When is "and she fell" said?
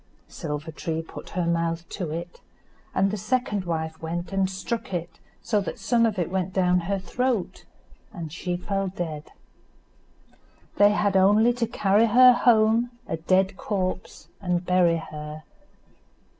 8.11-8.87